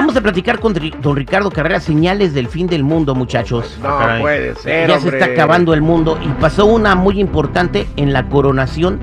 vamos 0.00 0.16
a 0.16 0.22
platicar 0.22 0.60
con 0.60 0.72
don 0.72 1.14
Ricardo 1.14 1.50
Carrera, 1.50 1.78
señales 1.78 2.32
del 2.32 2.48
fin 2.48 2.66
del 2.66 2.82
mundo, 2.82 3.14
muchachos. 3.14 3.78
No 3.82 3.98
puede 4.18 4.54
ser. 4.54 4.88
Ya 4.88 4.98
se 4.98 5.10
está 5.10 5.26
acabando 5.26 5.74
el 5.74 5.82
mundo 5.82 6.18
y 6.24 6.28
pasó 6.40 6.64
una 6.64 6.94
muy 6.94 7.20
importante 7.20 7.86
en 7.96 8.14
la 8.14 8.26
coronación 8.30 8.98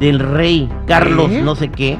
del 0.00 0.20
rey 0.20 0.70
Carlos, 0.86 1.30
no 1.30 1.54
sé 1.54 1.68
qué. 1.68 1.98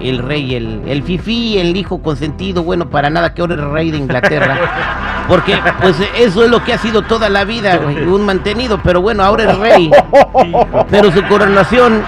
El 0.00 0.18
rey, 0.18 0.54
el, 0.54 0.80
el 0.86 1.02
fifi, 1.02 1.58
el 1.58 1.76
hijo 1.76 2.02
consentido, 2.02 2.62
bueno, 2.62 2.88
para 2.88 3.10
nada 3.10 3.34
que 3.34 3.42
ahora 3.42 3.54
es 3.54 3.60
rey 3.60 3.90
de 3.90 3.98
Inglaterra. 3.98 4.58
Porque, 5.28 5.58
pues, 5.82 5.96
eso 6.18 6.42
es 6.42 6.50
lo 6.50 6.64
que 6.64 6.72
ha 6.72 6.78
sido 6.78 7.02
toda 7.02 7.28
la 7.28 7.44
vida, 7.44 7.80
un 8.06 8.24
mantenido, 8.24 8.80
pero 8.82 9.02
bueno, 9.02 9.22
ahora 9.22 9.52
es 9.52 9.58
rey. 9.58 9.90
Pero 10.90 11.12
su 11.12 11.22
coronación 11.28 12.02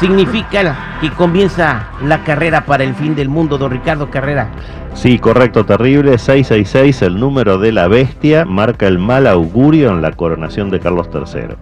significa 0.00 0.98
que 1.00 1.10
comienza 1.10 1.90
la 2.02 2.24
carrera 2.24 2.64
para 2.64 2.84
el 2.84 2.94
fin 2.94 3.14
del 3.14 3.28
mundo, 3.28 3.58
don 3.58 3.70
Ricardo 3.70 4.10
Carrera. 4.10 4.48
Sí, 4.94 5.18
correcto, 5.18 5.66
terrible. 5.66 6.16
666, 6.16 7.02
el 7.02 7.20
número 7.20 7.58
de 7.58 7.70
la 7.70 7.86
bestia, 7.86 8.46
marca 8.46 8.86
el 8.86 8.98
mal 8.98 9.26
augurio 9.26 9.90
en 9.90 10.00
la 10.00 10.12
coronación 10.12 10.70
de 10.70 10.80
Carlos 10.80 11.10
III. 11.12 11.56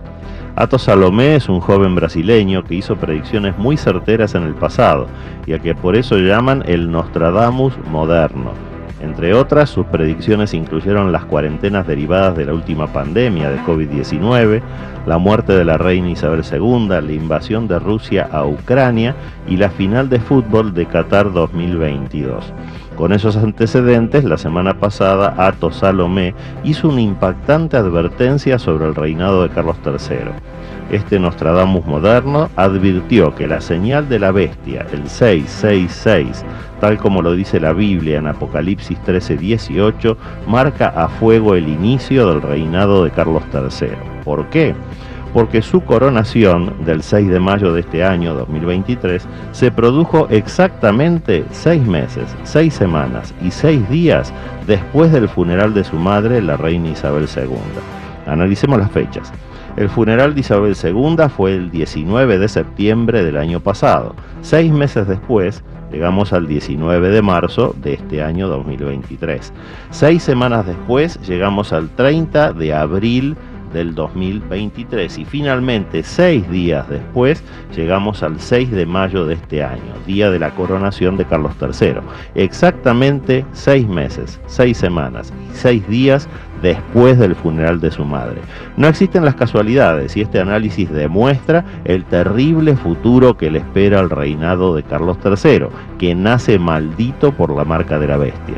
Ato 0.54 0.78
Salomé 0.78 1.36
es 1.36 1.48
un 1.48 1.60
joven 1.60 1.94
brasileño 1.94 2.64
que 2.64 2.76
hizo 2.76 2.96
predicciones 2.96 3.58
muy 3.58 3.76
certeras 3.76 4.34
en 4.34 4.44
el 4.44 4.54
pasado 4.54 5.08
y 5.46 5.52
a 5.52 5.58
que 5.58 5.74
por 5.74 5.96
eso 5.96 6.16
llaman 6.16 6.64
el 6.66 6.90
Nostradamus 6.90 7.74
moderno. 7.90 8.67
Entre 9.00 9.32
otras, 9.32 9.70
sus 9.70 9.86
predicciones 9.86 10.54
incluyeron 10.54 11.12
las 11.12 11.24
cuarentenas 11.24 11.86
derivadas 11.86 12.36
de 12.36 12.46
la 12.46 12.54
última 12.54 12.88
pandemia 12.88 13.48
de 13.50 13.58
COVID-19, 13.60 14.60
la 15.06 15.18
muerte 15.18 15.52
de 15.52 15.64
la 15.64 15.78
reina 15.78 16.10
Isabel 16.10 16.42
II, 16.50 16.88
la 16.88 17.12
invasión 17.12 17.68
de 17.68 17.78
Rusia 17.78 18.28
a 18.32 18.44
Ucrania 18.44 19.14
y 19.48 19.56
la 19.56 19.70
final 19.70 20.08
de 20.08 20.18
fútbol 20.18 20.74
de 20.74 20.86
Qatar 20.86 21.32
2022. 21.32 22.52
Con 22.96 23.12
esos 23.12 23.36
antecedentes, 23.36 24.24
la 24.24 24.36
semana 24.36 24.80
pasada 24.80 25.34
Ato 25.38 25.70
Salomé 25.70 26.34
hizo 26.64 26.88
una 26.88 27.00
impactante 27.00 27.76
advertencia 27.76 28.58
sobre 28.58 28.86
el 28.86 28.96
reinado 28.96 29.44
de 29.44 29.50
Carlos 29.50 29.76
III. 29.86 30.32
Este 30.90 31.18
Nostradamus 31.18 31.84
moderno 31.84 32.48
advirtió 32.56 33.34
que 33.34 33.46
la 33.46 33.60
señal 33.60 34.08
de 34.08 34.18
la 34.18 34.32
bestia, 34.32 34.86
el 34.90 35.06
666, 35.06 36.46
tal 36.80 36.96
como 36.96 37.20
lo 37.20 37.32
dice 37.32 37.60
la 37.60 37.74
Biblia 37.74 38.16
en 38.16 38.26
Apocalipsis 38.26 38.98
13:18, 39.04 40.16
marca 40.46 40.88
a 40.88 41.08
fuego 41.08 41.54
el 41.54 41.68
inicio 41.68 42.30
del 42.30 42.40
reinado 42.40 43.04
de 43.04 43.10
Carlos 43.10 43.42
III. 43.52 43.88
¿Por 44.24 44.46
qué? 44.46 44.74
Porque 45.34 45.60
su 45.60 45.82
coronación 45.82 46.72
del 46.86 47.02
6 47.02 47.28
de 47.28 47.38
mayo 47.38 47.74
de 47.74 47.80
este 47.80 48.02
año 48.02 48.32
2023 48.32 49.28
se 49.52 49.70
produjo 49.70 50.26
exactamente 50.30 51.44
seis 51.50 51.86
meses, 51.86 52.34
seis 52.44 52.72
semanas 52.72 53.34
y 53.42 53.50
seis 53.50 53.86
días 53.90 54.32
después 54.66 55.12
del 55.12 55.28
funeral 55.28 55.74
de 55.74 55.84
su 55.84 55.96
madre, 55.96 56.40
la 56.40 56.56
reina 56.56 56.88
Isabel 56.88 57.28
II. 57.36 57.58
Analicemos 58.26 58.78
las 58.78 58.90
fechas. 58.90 59.30
El 59.76 59.88
funeral 59.88 60.34
de 60.34 60.40
Isabel 60.40 60.76
II 60.82 61.28
fue 61.34 61.54
el 61.54 61.70
19 61.70 62.38
de 62.38 62.48
septiembre 62.48 63.24
del 63.24 63.36
año 63.36 63.60
pasado. 63.60 64.14
Seis 64.40 64.72
meses 64.72 65.06
después, 65.06 65.62
llegamos 65.92 66.32
al 66.32 66.46
19 66.46 67.10
de 67.10 67.22
marzo 67.22 67.74
de 67.82 67.94
este 67.94 68.22
año 68.22 68.48
2023. 68.48 69.52
Seis 69.90 70.22
semanas 70.22 70.66
después, 70.66 71.20
llegamos 71.26 71.72
al 71.72 71.88
30 71.90 72.52
de 72.52 72.74
abril 72.74 73.36
del 73.72 73.94
2023 73.94 75.18
y 75.18 75.24
finalmente 75.24 76.02
seis 76.02 76.48
días 76.50 76.88
después 76.88 77.42
llegamos 77.76 78.22
al 78.22 78.40
6 78.40 78.70
de 78.70 78.86
mayo 78.86 79.26
de 79.26 79.34
este 79.34 79.62
año, 79.62 79.92
día 80.06 80.30
de 80.30 80.38
la 80.38 80.50
coronación 80.50 81.16
de 81.16 81.24
Carlos 81.24 81.52
III. 81.60 82.00
Exactamente 82.34 83.44
seis 83.52 83.86
meses, 83.86 84.40
seis 84.46 84.78
semanas 84.78 85.32
y 85.52 85.56
seis 85.56 85.86
días 85.88 86.28
después 86.62 87.18
del 87.18 87.34
funeral 87.34 87.80
de 87.80 87.90
su 87.90 88.04
madre. 88.04 88.40
No 88.76 88.88
existen 88.88 89.24
las 89.24 89.34
casualidades 89.34 90.16
y 90.16 90.22
este 90.22 90.40
análisis 90.40 90.90
demuestra 90.90 91.64
el 91.84 92.04
terrible 92.04 92.76
futuro 92.76 93.36
que 93.36 93.50
le 93.50 93.58
espera 93.58 94.00
al 94.00 94.10
reinado 94.10 94.74
de 94.74 94.82
Carlos 94.82 95.18
III, 95.24 95.66
que 95.98 96.14
nace 96.14 96.58
maldito 96.58 97.32
por 97.32 97.54
la 97.54 97.64
marca 97.64 97.98
de 97.98 98.06
la 98.06 98.16
bestia. 98.16 98.56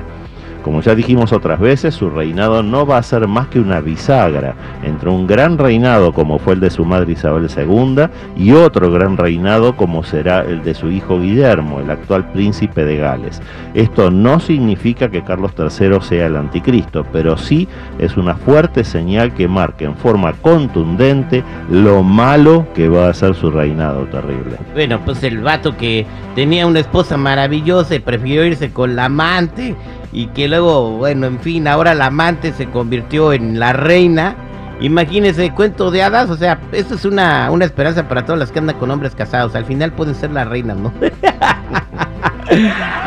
Como 0.63 0.81
ya 0.83 0.95
dijimos 0.95 1.33
otras 1.33 1.59
veces, 1.59 1.95
su 1.95 2.11
reinado 2.11 2.63
no 2.63 2.87
va 2.87 2.99
a 2.99 3.03
ser 3.03 3.27
más 3.27 3.49
que 3.49 3.61
una 3.61 3.81
bisagra 3.81 4.55
entre 4.83 5.11
un 5.11 5.27
gran 5.27 5.59
reinado 5.59 6.13
como 6.13 6.39
fue 6.39 6.55
el 6.55 6.61
de 6.61 6.71
su 6.71 6.85
madre 6.85 7.13
Isabel 7.13 7.49
II 7.55 8.05
y 8.37 8.53
otro 8.53 8.91
gran 8.91 9.17
reinado 9.17 9.77
como 9.77 10.03
será 10.03 10.41
el 10.41 10.63
de 10.63 10.75
su 10.75 10.91
hijo 10.91 11.21
Guillermo, 11.21 11.81
el 11.81 11.91
actual 11.91 12.31
príncipe 12.33 12.85
de 12.85 12.97
Gales. 12.97 13.41
Esto 13.75 14.11
no 14.11 14.41
significa 14.41 15.11
que 15.11 15.23
Carlos 15.23 15.53
III 15.59 16.01
sea 16.01 16.27
el 16.27 16.37
anticristo, 16.37 17.07
pero 17.13 17.37
sí 17.37 17.69
es 17.99 18.17
una 18.17 18.35
fuerte 18.35 18.85
señal 18.85 19.35
que 19.35 19.49
marca 19.49 19.85
en 19.85 19.97
forma 19.97 20.33
contundente 20.35 21.43
lo 21.71 22.03
malo 22.03 22.67
que 22.75 22.89
va 22.89 23.09
a 23.09 23.15
ser 23.15 23.35
su 23.35 23.51
reinado 23.51 24.05
terrible. 24.07 24.57
Bueno, 24.75 25.01
pues 25.05 25.23
el 25.23 25.41
vato 25.41 25.77
que 25.77 26.07
tenía 26.35 26.67
una 26.67 26.81
esposa 26.81 27.17
maravillosa 27.17 27.95
y 27.95 28.01
prefirió 28.01 28.45
irse 28.45 28.73
con 28.73 28.97
la 28.97 29.07
amante 29.07 29.77
y 30.13 30.27
que 30.29 30.49
luego, 30.49 30.99
bueno, 30.99 31.27
en 31.27 31.41
fin, 31.41 31.69
ahora 31.69 31.95
la 31.95 32.07
amante 32.07 32.53
se 32.53 32.67
convirtió 32.67 33.33
en 33.33 33.61
la 33.61 33.73
reina. 33.73 34.35
Imagínense, 34.81 35.53
cuento 35.53 35.91
de 35.91 36.03
hadas, 36.03 36.31
o 36.31 36.37
sea, 36.37 36.59
esto 36.73 36.95
es 36.95 37.05
una, 37.05 37.51
una 37.51 37.67
esperanza 37.67 38.09
para 38.09 38.25
todas 38.25 38.39
las 38.39 38.51
que 38.51 38.59
andan 38.59 38.79
con 38.79 38.91
hombres 38.91 39.15
casados. 39.15 39.55
Al 39.55 39.67
final 39.67 39.93
pueden 39.93 40.15
ser 40.15 40.31
las 40.31 40.49
reinas, 40.49 40.77
¿no? 40.77 40.93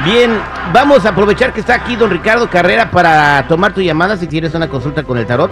Bien, 0.06 0.32
vamos 0.72 1.06
a 1.06 1.10
aprovechar 1.10 1.52
que 1.52 1.60
está 1.60 1.76
aquí 1.76 1.98
don 1.98 2.10
Ricardo 2.10 2.50
Carrera 2.50 2.90
para 2.92 3.46
tomar 3.48 3.74
tu 3.74 3.82
llamada 3.82 4.16
si 4.18 4.28
tienes 4.28 4.56
una 4.56 4.70
consulta 4.70 5.04
con 5.04 5.18
el 5.18 5.26
tarot. 5.26 5.52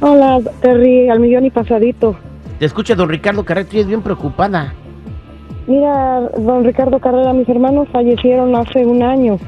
Hola, 0.00 0.40
Terry, 0.60 1.08
al 1.08 1.20
millón 1.20 1.46
y 1.46 1.50
pasadito. 1.50 2.16
Te 2.58 2.66
escucha 2.66 2.94
don 2.94 3.08
Ricardo 3.08 3.44
Carrera, 3.44 3.68
y 3.72 3.78
es 3.80 3.86
bien 3.86 4.02
preocupada. 4.02 4.74
Mira, 5.66 6.20
don 6.38 6.64
Ricardo 6.64 6.98
Carrera, 6.98 7.32
mis 7.32 7.48
hermanos 7.48 7.88
fallecieron 7.90 8.54
hace 8.54 8.84
un 8.84 9.02
año 9.02 9.38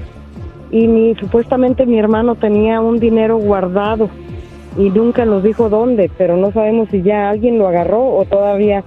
y 0.70 0.88
mi, 0.88 1.14
supuestamente 1.16 1.86
mi 1.86 1.98
hermano 1.98 2.34
tenía 2.34 2.80
un 2.80 2.98
dinero 2.98 3.36
guardado 3.36 4.08
y 4.78 4.90
nunca 4.90 5.24
nos 5.24 5.42
dijo 5.42 5.68
dónde, 5.68 6.10
pero 6.16 6.36
no 6.36 6.52
sabemos 6.52 6.88
si 6.90 7.02
ya 7.02 7.30
alguien 7.30 7.58
lo 7.58 7.68
agarró 7.68 8.14
o 8.16 8.24
todavía 8.24 8.82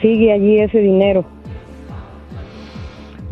sigue 0.00 0.32
allí 0.32 0.58
ese 0.58 0.78
dinero. 0.78 1.24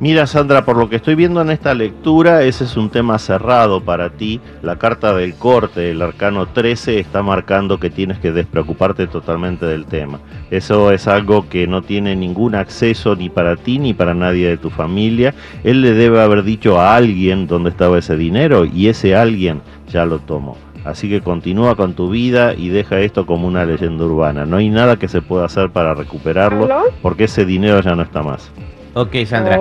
Mira 0.00 0.28
Sandra, 0.28 0.64
por 0.64 0.76
lo 0.76 0.88
que 0.88 0.94
estoy 0.94 1.16
viendo 1.16 1.40
en 1.40 1.50
esta 1.50 1.74
lectura, 1.74 2.44
ese 2.44 2.62
es 2.62 2.76
un 2.76 2.88
tema 2.88 3.18
cerrado 3.18 3.80
para 3.80 4.10
ti. 4.10 4.40
La 4.62 4.76
carta 4.76 5.12
del 5.12 5.34
corte, 5.34 5.90
el 5.90 6.00
arcano 6.00 6.46
13, 6.46 7.00
está 7.00 7.24
marcando 7.24 7.80
que 7.80 7.90
tienes 7.90 8.20
que 8.20 8.30
despreocuparte 8.30 9.08
totalmente 9.08 9.66
del 9.66 9.86
tema. 9.86 10.20
Eso 10.52 10.92
es 10.92 11.08
algo 11.08 11.48
que 11.48 11.66
no 11.66 11.82
tiene 11.82 12.14
ningún 12.14 12.54
acceso 12.54 13.16
ni 13.16 13.28
para 13.28 13.56
ti 13.56 13.80
ni 13.80 13.92
para 13.92 14.14
nadie 14.14 14.46
de 14.46 14.56
tu 14.56 14.70
familia. 14.70 15.34
Él 15.64 15.82
le 15.82 15.92
debe 15.94 16.20
haber 16.22 16.44
dicho 16.44 16.80
a 16.80 16.94
alguien 16.94 17.48
dónde 17.48 17.70
estaba 17.70 17.98
ese 17.98 18.16
dinero 18.16 18.64
y 18.66 18.86
ese 18.86 19.16
alguien 19.16 19.62
ya 19.88 20.06
lo 20.06 20.20
tomó. 20.20 20.56
Así 20.84 21.08
que 21.08 21.22
continúa 21.22 21.74
con 21.74 21.94
tu 21.94 22.08
vida 22.08 22.54
y 22.54 22.68
deja 22.68 23.00
esto 23.00 23.26
como 23.26 23.48
una 23.48 23.64
leyenda 23.64 24.04
urbana. 24.04 24.46
No 24.46 24.58
hay 24.58 24.68
nada 24.68 24.96
que 24.96 25.08
se 25.08 25.22
pueda 25.22 25.46
hacer 25.46 25.70
para 25.70 25.94
recuperarlo 25.94 26.68
porque 27.02 27.24
ese 27.24 27.44
dinero 27.44 27.80
ya 27.80 27.96
no 27.96 28.04
está 28.04 28.22
más. 28.22 28.52
Ok, 28.98 29.14
Sandra. 29.26 29.60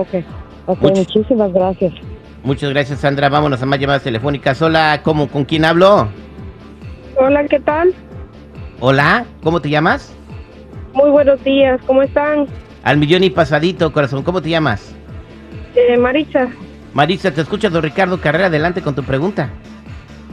ok, 0.66 0.80
muchísimas 0.80 1.52
gracias. 1.52 1.92
Muchas 2.42 2.70
gracias, 2.70 2.98
Sandra. 2.98 3.28
Vámonos 3.28 3.62
a 3.62 3.66
más 3.66 3.78
llamadas 3.78 4.02
telefónicas. 4.02 4.60
Hola, 4.60 5.00
¿cómo, 5.04 5.28
¿con 5.28 5.44
quién 5.44 5.64
hablo? 5.64 6.08
Hola, 7.16 7.44
¿qué 7.44 7.60
tal? 7.60 7.94
Hola, 8.80 9.26
¿cómo 9.44 9.60
te 9.60 9.70
llamas? 9.70 10.12
Muy 10.92 11.10
buenos 11.10 11.42
días, 11.44 11.80
¿cómo 11.86 12.02
están? 12.02 12.46
Al 12.82 12.96
millón 12.96 13.22
y 13.22 13.30
pasadito, 13.30 13.92
corazón. 13.92 14.24
¿Cómo 14.24 14.42
te 14.42 14.50
llamas? 14.50 14.92
Eh, 15.76 15.96
Marisa. 15.96 16.48
Marisa, 16.92 17.30
te 17.30 17.42
escucha 17.42 17.70
don 17.70 17.84
Ricardo 17.84 18.20
Carrera. 18.20 18.46
Adelante 18.46 18.82
con 18.82 18.96
tu 18.96 19.04
pregunta. 19.04 19.50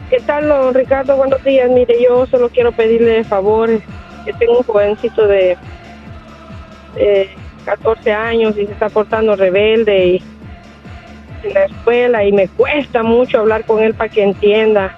¿Qué 0.10 0.18
tal, 0.26 0.48
don 0.48 0.74
Ricardo? 0.74 1.16
Buenos 1.16 1.44
días. 1.44 1.70
Mire, 1.70 1.96
yo 2.04 2.26
solo 2.26 2.50
quiero 2.50 2.72
pedirle 2.72 3.24
favores. 3.24 3.84
Que 4.26 4.34
tengo 4.34 4.58
un 4.58 4.64
jovencito 4.64 5.28
de 5.28 5.56
eh, 6.96 7.30
14 7.66 8.14
años 8.14 8.58
y 8.58 8.66
se 8.66 8.72
está 8.72 8.90
portando 8.90 9.36
rebelde 9.36 10.08
y 10.08 10.24
en 11.44 11.54
la 11.54 11.66
escuela 11.66 12.24
y 12.24 12.32
me 12.32 12.48
cuesta 12.48 13.04
mucho 13.04 13.40
hablar 13.40 13.66
con 13.66 13.82
él 13.84 13.94
para 13.94 14.10
que 14.10 14.24
entienda 14.24 14.96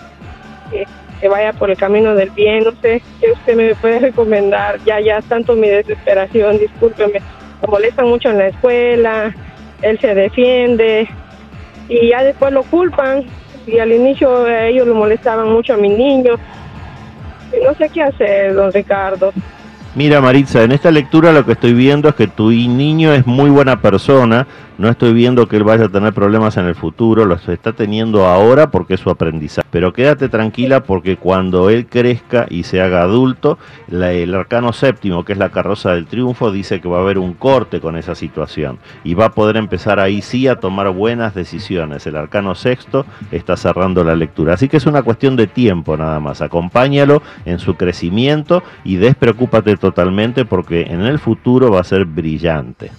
que, 0.71 1.27
vaya 1.27 1.51
por 1.53 1.71
el 1.71 1.77
camino 1.77 2.13
del 2.13 2.29
bien. 2.29 2.63
No 2.63 2.71
sé 2.81 3.01
qué 3.19 3.31
usted 3.31 3.55
me 3.55 3.75
puede 3.75 3.99
recomendar. 3.99 4.79
Ya, 4.85 4.99
ya, 4.99 5.21
tanto 5.21 5.55
mi 5.55 5.67
desesperación, 5.67 6.59
discúlpeme. 6.59 7.21
Me 7.61 7.67
molesta 7.67 8.03
mucho 8.03 8.29
en 8.29 8.37
la 8.37 8.47
escuela, 8.47 9.35
él 9.81 9.99
se 9.99 10.13
defiende 10.13 11.07
y 11.89 12.09
ya 12.09 12.23
después 12.23 12.53
lo 12.53 12.63
culpan. 12.63 13.25
Y 13.65 13.79
al 13.79 13.91
inicio 13.91 14.47
ellos 14.47 14.87
lo 14.87 14.95
molestaban 14.95 15.51
mucho 15.51 15.73
a 15.73 15.77
mi 15.77 15.89
niño 15.89 16.35
Y 17.51 17.65
no 17.65 17.73
sé 17.73 17.89
qué 17.89 18.03
hacer, 18.03 18.53
don 18.53 18.71
Ricardo. 18.71 19.33
Mira 19.97 20.21
Maritza, 20.21 20.61
en 20.61 20.73
esta 20.73 20.91
lectura 20.91 21.31
lo 21.31 21.44
que 21.44 21.53
estoy 21.53 21.73
viendo 21.73 22.07
es 22.07 22.13
que 22.13 22.27
tu 22.27 22.51
niño 22.51 23.13
es 23.13 23.25
muy 23.25 23.49
buena 23.49 23.81
persona, 23.81 24.45
no 24.77 24.89
estoy 24.89 25.11
viendo 25.11 25.47
que 25.47 25.57
él 25.57 25.63
vaya 25.63 25.85
a 25.85 25.89
tener 25.89 26.13
problemas 26.13 26.55
en 26.57 26.65
el 26.65 26.75
futuro, 26.75 27.25
los 27.25 27.49
está 27.49 27.73
teniendo 27.73 28.27
ahora 28.27 28.69
porque 28.69 28.94
es 28.94 28.99
su 28.99 29.09
aprendizaje. 29.09 29.67
Pero 29.71 29.94
quédate 29.94 30.29
tranquila 30.29 30.83
porque 30.83 31.17
cuando 31.17 31.71
él 31.71 31.88
crezca 31.88 32.45
y 32.47 32.61
se 32.61 32.79
haga 32.79 33.01
adulto, 33.01 33.57
el 33.89 34.35
arcano 34.35 34.71
séptimo, 34.71 35.25
que 35.25 35.33
es 35.33 35.39
la 35.39 35.49
carroza 35.49 35.94
del 35.94 36.05
triunfo, 36.05 36.51
dice 36.51 36.79
que 36.79 36.88
va 36.88 36.99
a 36.99 37.01
haber 37.01 37.17
un 37.17 37.33
corte 37.33 37.81
con 37.81 37.97
esa 37.97 38.13
situación 38.13 38.77
y 39.03 39.15
va 39.15 39.25
a 39.25 39.31
poder 39.31 39.57
empezar 39.57 39.99
ahí 39.99 40.21
sí 40.21 40.47
a 40.47 40.57
tomar 40.57 40.91
buenas 40.91 41.33
decisiones. 41.33 42.05
El 42.05 42.17
arcano 42.17 42.53
sexto 42.53 43.07
está 43.31 43.57
cerrando 43.57 44.03
la 44.03 44.15
lectura. 44.15 44.53
Así 44.53 44.69
que 44.69 44.77
es 44.77 44.85
una 44.85 45.01
cuestión 45.01 45.35
de 45.35 45.47
tiempo 45.47 45.97
nada 45.97 46.19
más. 46.19 46.44
Acompáñalo 46.44 47.23
en 47.45 47.57
su 47.57 47.73
crecimiento 47.73 48.61
y 48.83 48.97
despreocúpate 48.97 49.75
totalmente 49.87 50.43
porque 50.43 50.81
en 50.81 51.03
el 51.03 51.17
futuro 51.17 51.71
va 51.71 51.79
a 51.79 51.85
ser 51.85 52.03
brillante. 52.03 52.91